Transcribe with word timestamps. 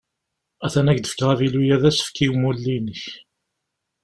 At-an 0.65 0.89
ad 0.91 0.95
k-d-fkeɣ 0.97 1.29
avilu-a 1.33 1.77
d 1.81 1.83
asefk 1.89 2.17
i 2.25 2.27
umulli-inek. 2.33 3.03